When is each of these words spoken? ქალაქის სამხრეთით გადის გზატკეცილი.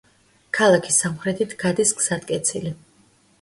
ქალაქის 0.59 0.97
სამხრეთით 1.03 1.53
გადის 1.65 1.93
გზატკეცილი. 2.01 2.73